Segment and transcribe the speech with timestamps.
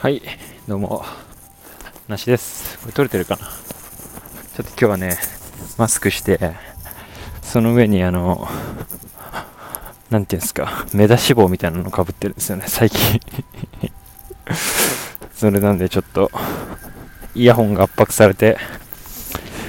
[0.00, 0.22] はい、
[0.66, 1.04] どうも、
[2.08, 2.78] なしです。
[2.78, 3.42] これ撮れてるかな？
[3.42, 3.52] ちょっ
[4.56, 5.18] と今日はね、
[5.76, 6.54] マスクして、
[7.42, 8.48] その上にあの、
[10.08, 13.20] なんていうんですか、目出し帽みたいなのかぶってるんですよね、最近。
[15.36, 16.30] それなんでちょっと、
[17.34, 18.56] イヤホンが圧迫されて、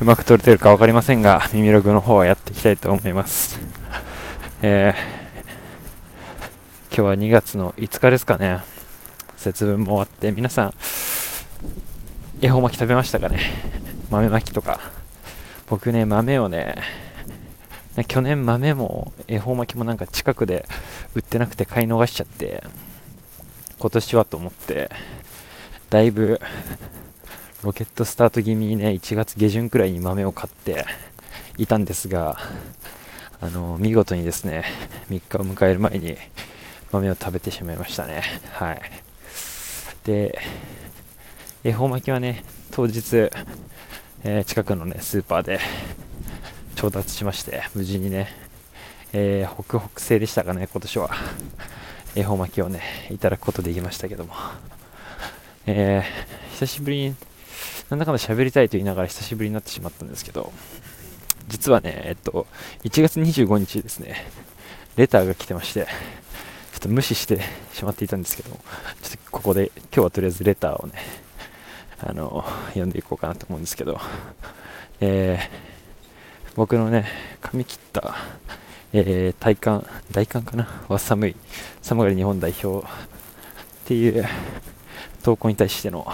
[0.00, 3.60] うまく撮れてるか分かりませんが、耳ログの方はやっていきたいと思います。
[4.62, 8.72] えー、今日は2月の5日ですかね。
[9.44, 10.74] 節分も終わって、皆さん、
[12.40, 13.38] 恵方巻き食べましたかね？
[14.10, 14.80] 豆巻きとか。
[15.68, 16.76] 僕ね、豆をね、
[18.08, 20.66] 去年豆も恵方巻きもなんか近くで
[21.14, 22.64] 売ってなくて買い逃しちゃって、
[23.78, 24.90] 今年はと思って、
[25.90, 26.40] だいぶ
[27.62, 30.86] ロケットスタート気味にね、1月下旬くらいに豆を買って
[31.58, 32.38] いたんですが、
[33.42, 34.64] あの、見事にですね、
[35.10, 36.16] 3日を迎える前に
[36.92, 38.22] 豆を食べてしまいましたね。
[38.52, 39.03] はい。
[40.04, 40.38] で、
[41.64, 43.30] 恵方巻きはね、当日、
[44.22, 45.58] えー近くのね、スーパーで
[46.76, 48.28] 調達しまして、無事にね、
[49.14, 51.10] えー、ホクホク製でしたかね、今年は。
[52.14, 54.34] 恵方巻きをね、いただくことできましたけども。
[55.66, 57.16] えー、久しぶりに、
[57.88, 60.52] なんだかんだ喋りたいと言いながら久しぶりになってしまったんですけど、
[61.48, 62.46] 実はね、えっと、
[62.82, 64.26] 1月25日ですね、
[64.96, 65.86] レターが来てまして、
[66.84, 67.40] と無視して
[67.72, 68.60] しまっていたんですけど、ちょっ
[69.10, 70.94] とここで、今日はとりあえずレターをね、
[71.98, 73.98] あの、読んでいこうかなと思うんですけど、
[75.00, 77.06] えー、僕のね、
[77.40, 78.14] 髪切った、
[78.92, 80.68] えー、体感、大寒かな？
[80.88, 81.36] は寒い、
[81.82, 82.90] 寒がり日本代表っ
[83.86, 84.26] ていう
[85.22, 86.06] 投稿に対しての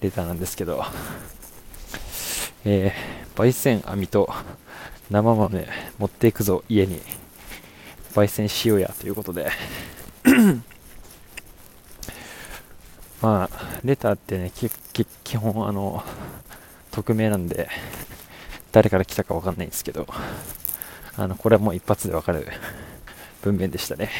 [0.00, 0.84] レターなんですけど、
[2.64, 4.32] えー、焙煎網と
[5.10, 7.00] 生豆持っていくぞ家に。
[8.14, 9.50] 焙煎しようやということで。
[13.20, 16.02] まあレターってね基本あの
[16.90, 17.68] 匿名なんで
[18.72, 20.08] 誰から来たかわかんないんですけど
[21.16, 22.48] あのこれはもう一発でわかる
[23.42, 24.10] 文面でしたね。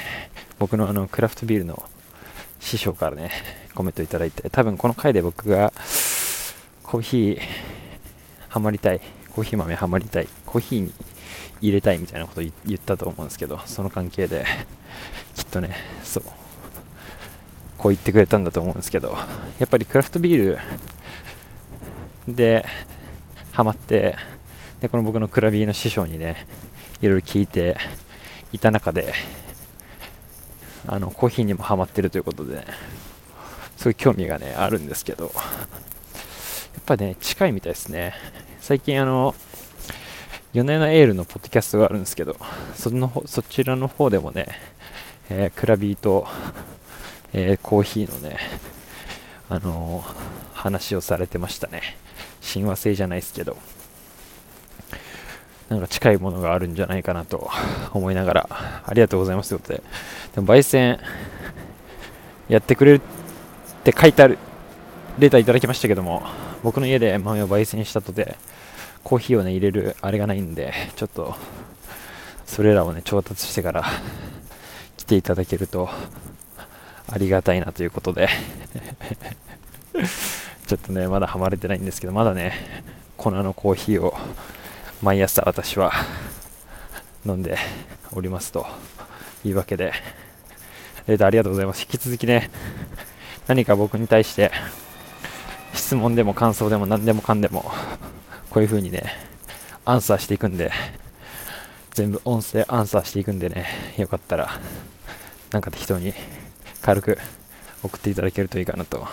[0.59, 1.89] 僕のあのクラフトビールの
[2.61, 3.31] 師匠からね
[3.75, 5.73] コメントいただいて多分この回で僕が
[6.83, 7.41] コーヒー
[8.49, 9.01] ハマりたい
[9.35, 10.93] コーヒー豆ハマりたいコーヒーに
[11.61, 14.45] 入れたいみたいなこと言ったと思うんですけどその関係で
[15.35, 16.23] きっとねそう
[17.79, 19.17] こう言ってくれたんだと思うんですけど
[19.59, 20.59] やっぱりクラフトビー
[22.29, 22.67] ルで
[23.53, 24.17] ハマって
[24.81, 26.47] でこの僕のクラビーの師匠にね
[27.01, 27.77] いろいろ聞いて
[28.53, 29.15] いた中で
[30.87, 32.67] あのコーヒーにもハマってるということで、
[33.77, 35.33] そういう興味がねあるんですけどやっ
[36.85, 38.15] ぱね近いみたいですね。
[38.61, 39.35] 最近あの
[40.53, 42.37] 夜な夜なエールのポッドキャストがあるんですけど
[42.75, 44.47] そのそちらの方でもね、
[45.31, 46.27] えークラビーと、
[47.33, 48.39] えーコーヒーのね
[49.49, 51.97] あのー話をされてましたね。
[52.41, 53.57] 親和性じゃないですけど。
[55.69, 57.51] なんか近いものがあるんじゃないかなと
[57.95, 58.47] 思いながら
[58.87, 59.83] ありがとうございますということで。
[60.37, 61.01] でも焙煎
[62.49, 64.39] やってくれるって書いてある
[65.19, 66.23] レタいただきましたけども
[66.63, 68.37] 僕の家で豆を焙煎したとて
[69.05, 71.35] コーヒーをね入れるあれがないんで ちょっと
[72.47, 73.85] それらをね調達してから
[74.97, 75.89] 来ていただけると
[77.11, 78.29] ありがたいなということで。
[80.67, 82.55] ちょっとねまだハマれてないんですけどまだね
[83.19, 84.17] 粉のコーヒーを
[85.03, 85.93] 毎朝私は
[87.27, 87.59] 飲んで
[88.13, 88.67] おりますと
[89.45, 89.93] いうわけで。
[91.07, 91.83] レターありがとうございます。
[91.83, 92.51] 引き続きね
[93.49, 94.53] 何か僕に対して
[95.75, 97.73] 質問でも感想でも何でもかんでも
[98.53, 99.05] こういう風にね
[99.87, 100.71] アンサーしていくんで
[101.93, 103.65] 全部音声アンサーしていくんでね
[103.97, 104.51] よかったら
[105.53, 106.13] なんか適当に
[106.83, 107.17] 軽く
[107.83, 109.09] 送っていただけるといいかなと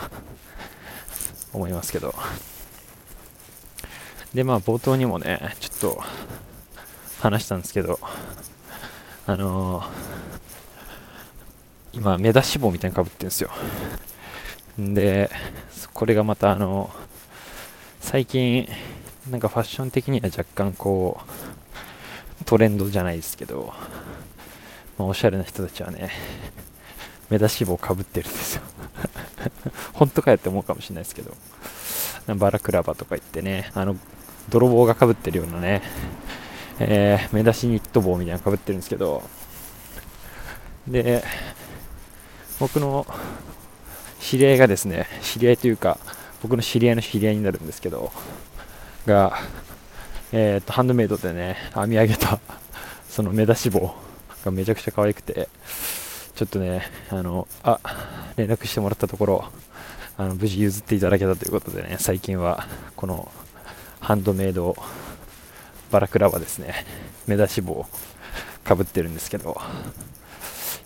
[1.54, 2.14] 思いますけど。
[4.34, 6.04] でまあ冒頭にもねちょっと
[7.22, 7.98] 話したんですけど
[9.26, 9.86] あのー
[11.94, 13.50] 今目出し帽みたいにかぶってるんですよ。
[14.78, 15.32] で
[15.94, 16.92] これがまたあの
[18.02, 18.70] 最近
[19.28, 21.20] なんかファッション的には若干こ
[22.42, 23.74] うトレンドじゃないですけど、
[24.98, 26.12] まあ、おしゃれな人たちはね
[27.30, 28.62] 目出し帽かぶってるんですよ。
[29.94, 31.36] 本当かよって思うかもしれないですけど
[32.36, 33.96] バラクラバとか言ってねあの
[34.50, 35.82] 泥棒がかぶってるようなね、
[36.80, 39.24] えー目出しニット帽みたいなのかぶってるんですけど
[40.88, 41.24] で
[42.60, 43.06] 僕の
[44.20, 45.98] 知り合いがですね知り合いというか
[46.42, 48.12] 僕の知り合いの知り合いになるんですけど
[49.06, 49.38] が、
[50.32, 52.40] えー、とハンドメイドでね編み上げた
[53.10, 53.94] その目出し帽
[54.46, 55.50] がめちゃくちゃ可愛くて
[56.36, 57.80] ちょっとねあのあ
[58.38, 59.46] 連絡してもらったところ
[60.18, 63.32] あの無事譲っていただけたということでね最近はこの
[64.00, 64.76] ハンドメイド
[65.92, 66.86] バラクラはですね
[67.28, 67.86] 目出し帽
[68.64, 69.60] かぶってるんですけど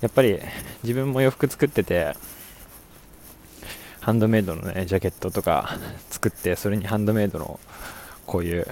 [0.01, 0.39] やっぱり
[0.83, 2.15] 自分も洋服作ってて
[4.01, 5.77] ハンドメイドのねジャケットとか
[6.10, 7.60] 作ってそれにハンドメイドの
[8.25, 8.68] こういう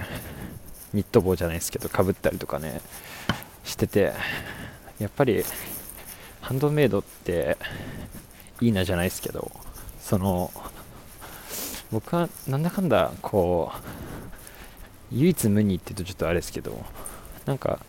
[0.92, 2.80] ニット帽じゃないですけどかぶったりとかね
[3.64, 4.12] してて
[4.98, 5.44] やっぱり
[6.40, 7.56] ハンドメイドって
[8.60, 9.50] いいなじゃないですけど
[10.00, 10.50] その
[11.90, 16.84] 僕はなんだかんだこう唯一無二って言うとちょっとあれですけど
[17.44, 17.80] なんか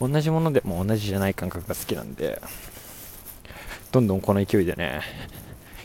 [0.00, 2.40] 同じものでも同じじゃない感覚が好きなんで
[3.92, 5.02] どんどんこの勢いでね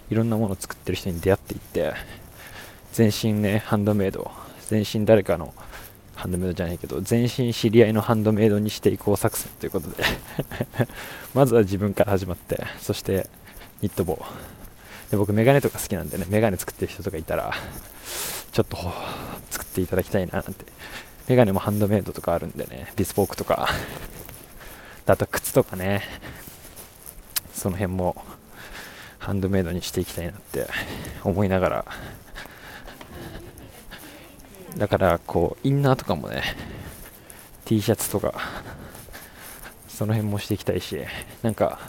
[0.10, 1.94] いろんなものを作ってる人に出会っていって
[2.94, 4.31] 全身ねハンドメイド
[4.69, 5.53] 全身誰かの
[6.15, 10.03] ハンドメイドじゃないけど全身知り合いのハンドメイドにしていこう作戦ということで。
[11.33, 13.29] まずは自分から始まってそして
[13.81, 14.23] ニット帽。
[15.12, 17.53] で僕メガネとか好きなんでねメガネ作ってる人とかいたら
[18.51, 18.77] ちょっと
[19.51, 20.65] 作っていただきたいななんて。
[21.27, 23.69] メガネもハンドメイドとかあるんでねビスポークとか。
[25.07, 26.01] あと靴とかね
[27.53, 28.23] その辺も
[29.19, 30.67] ハンドメイドにしていきたいなって
[31.23, 31.85] 思いながら
[34.77, 36.44] だからこうインナーとかもね
[37.66, 38.33] T シャツとか
[39.88, 41.00] その辺もしていきたいし
[41.42, 41.80] なんか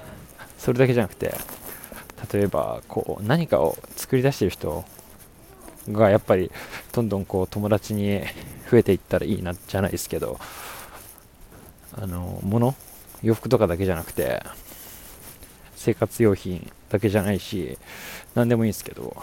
[0.58, 1.34] それだけじゃなくて
[2.32, 4.84] 例えばこう何かを作り出してる人
[5.88, 6.50] がやっぱり
[6.92, 8.20] どんどんこう友達に
[8.70, 10.38] 増えていったらいいなじゃないですけど
[11.92, 12.74] あの物
[13.22, 14.42] 洋服とかだけじゃなくて
[15.74, 17.78] 生活用品だけじゃないし
[18.34, 19.16] 何でもいいんですけど、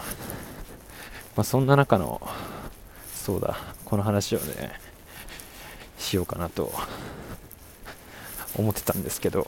[1.36, 2.22] まあ、そんな中の
[3.24, 3.56] そうだ。
[3.86, 4.74] この話をね
[5.98, 6.74] しようかなと
[8.58, 9.48] 思ってたんですけど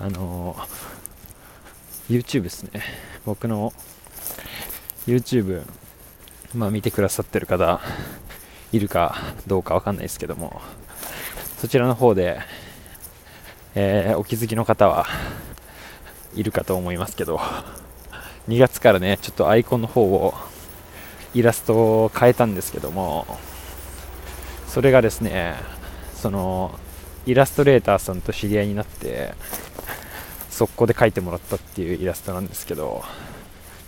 [0.00, 0.56] あの
[2.08, 2.80] YouTube ですね。
[3.26, 3.74] 僕の
[5.06, 5.66] YouTube
[6.54, 7.78] まあ見てくださってる方
[8.72, 10.62] いるかどうかわかんないですけども
[11.58, 12.40] そちらの方で、
[13.74, 15.04] えー、お気づきの方は
[16.34, 17.38] いるかと思いますけど
[18.48, 20.32] 2月からねちょっとアイコンの方を
[21.34, 23.26] イラストを変えたんですけども
[24.66, 25.54] それがですね
[26.14, 26.78] その
[27.26, 29.34] イラストレーターさんと知り合いになって
[30.50, 33.02] 速攻で描いてもらったっていうイラストなんですけど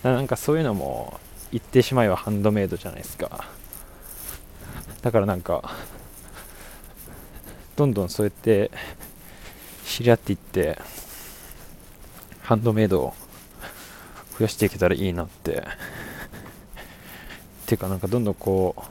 [0.03, 3.45] なんかそういうのも言ってしまえばハンドメイドじゃないですか。
[5.03, 5.75] だからなんか
[7.77, 8.71] どんどんそうやって
[9.85, 10.79] 知り合っていって
[12.43, 13.15] ハンドメイドを
[14.39, 15.65] 増やしていけたらいいなって
[17.63, 18.83] っていうかなんかどんどんこう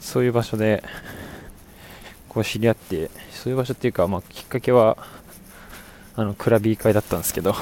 [0.00, 0.82] そういう場所で
[2.28, 4.96] こう知り合ってそういう場所っていうかまあきっかけは
[6.14, 7.54] あのクラビー会だったんですけど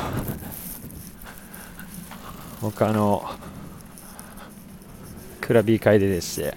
[2.60, 3.24] 僕あの
[5.40, 6.54] クラビー会ででして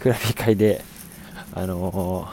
[0.00, 0.84] クラビー会で
[1.54, 2.28] あの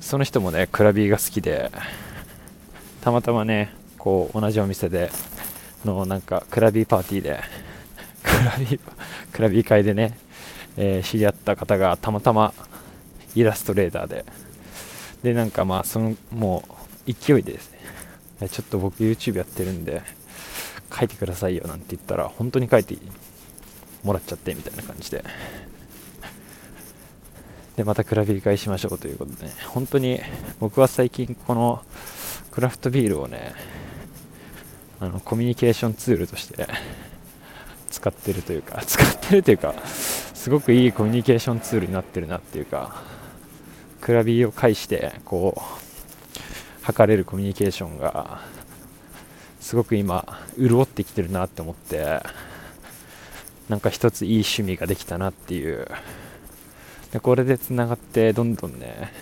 [0.00, 1.70] その人もねクラビーが好きで
[3.00, 5.10] たまたまねこう同じお店で
[5.84, 7.40] のなんかクラビーパーティーで
[8.22, 8.80] クラビー
[9.32, 10.18] クラビー会でね、
[10.76, 12.52] えー、知り合った方がたまたま
[13.34, 14.24] イラストレーターで。
[15.22, 16.62] でなんかまあそのも
[17.06, 17.72] う勢いでです
[18.40, 20.02] ねちょっと僕 YouTube やってるんで
[20.96, 22.96] 書いてくださいよなんて言ったら本当に書いて
[24.04, 25.24] もらっちゃってみたいな感じで。
[27.76, 30.20] でまたクラビー会しましょうということでね本当に
[30.58, 31.84] 僕は最近この
[32.50, 33.54] クラフトビールをね
[35.00, 36.66] あのコミュニケーションツールとして
[37.90, 43.02] 使ってるというか 使ってるというかすごくいいコミュニケーションツールになってるなっていうか
[44.00, 48.40] クラビを介してこう測れるコミュニケーションが
[49.60, 52.20] すごく今潤ってきてるなって思って
[53.68, 55.86] なんか一ついい趣味ができたなっていう。
[57.12, 59.12] でこれでつながってどんどんね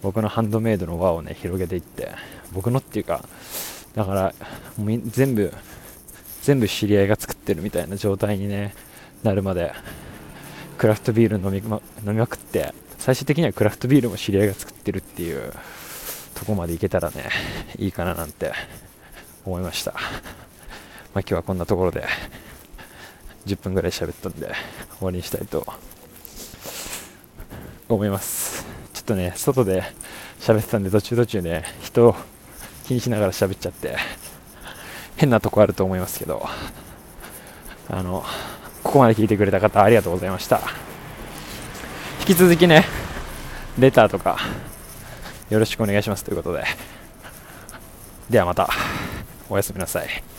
[0.00, 2.12] 僕のハンドメイドの輪をね広げていって
[2.52, 3.24] 僕のっていうか
[3.94, 4.34] だから
[4.76, 5.52] もう全部
[6.42, 8.74] 全部知り合いが作ってるみたいな状態に、ね、
[9.22, 9.72] なるまで
[10.78, 15.52] クラフトビール飲み,、ま、飲みまくって最終的にはクラフトビールも知り合いが作ってるっていう
[16.34, 17.28] とこまでいけたらね
[17.78, 18.52] いいかななんて
[19.44, 20.00] 思いました、まあ、
[21.20, 22.04] 今日はこんなところで
[23.46, 24.52] 10分ぐらい喋ったんで
[24.98, 25.66] 終わりにしたいと
[27.88, 28.66] 思います。
[28.92, 29.82] ちょっとね外で
[30.40, 32.16] 喋ってたんで途中途中ね人を
[32.88, 33.96] 気にしながら喋っちゃって
[35.16, 36.46] 変なとこあると思いますけど
[37.90, 38.24] あの
[38.82, 40.62] ここまで聞いてくれた方ありがとうございました
[42.20, 42.86] 引き続きね
[43.78, 44.38] レターとか
[45.50, 46.64] よろしくお願いしますということで
[48.30, 48.68] ではまた、
[49.48, 50.37] おやすみなさい。